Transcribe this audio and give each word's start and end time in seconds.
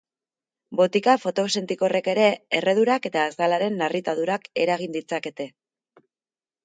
Botika 0.77 1.13
fotosentikorrek 1.25 2.09
ere 2.15 2.25
erredurak 2.61 3.05
eta 3.11 3.27
azalaren 3.33 3.77
narritadurak 3.83 4.49
eragin 4.67 4.97
ditzakete. 5.01 5.49